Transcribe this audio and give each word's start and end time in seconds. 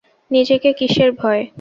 নিজেকে 0.31 0.69
কিসের 0.79 1.09
ভয়? 1.19 1.41